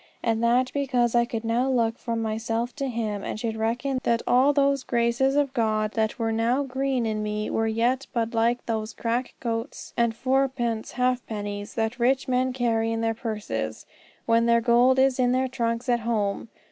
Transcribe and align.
And 0.23 0.43
that 0.43 0.73
because 0.73 1.13
I 1.13 1.25
could 1.25 1.43
now 1.45 1.69
look 1.69 1.99
from 1.99 2.23
myself 2.23 2.75
to 2.77 2.89
Him 2.89 3.23
and 3.23 3.39
should 3.39 3.55
reckon 3.55 3.99
that 4.01 4.23
all 4.25 4.51
those 4.51 4.81
graces 4.81 5.35
of 5.35 5.53
God 5.53 5.91
that 5.91 6.17
were 6.17 6.31
now 6.31 6.63
green 6.63 7.05
in 7.05 7.21
me 7.21 7.51
were 7.51 7.67
yet 7.67 8.07
but 8.11 8.33
like 8.33 8.65
those 8.65 8.93
crack 8.95 9.35
groats 9.39 9.93
and 9.95 10.15
four 10.15 10.47
pence 10.49 10.93
halfpennies 10.93 11.75
that 11.75 11.99
rich 11.99 12.27
men 12.27 12.51
carry 12.51 12.91
in 12.91 13.01
their 13.01 13.13
purses 13.13 13.85
when 14.25 14.47
their 14.47 14.59
gold 14.59 14.97
is 14.97 15.19
in 15.19 15.33
their 15.33 15.47
trunks 15.47 15.87
at 15.87 15.99
home! 15.99 16.49